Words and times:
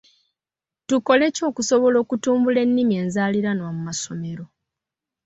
Tukole 0.87 1.25
ki 1.35 1.41
okusobola 1.49 1.97
okutumbula 2.03 2.59
ennimi 2.65 2.93
enzaaliranwa 3.01 3.69
mu 3.75 3.81
masomero? 3.87 4.45